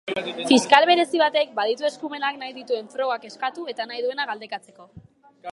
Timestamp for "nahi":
2.45-2.57, 3.93-4.03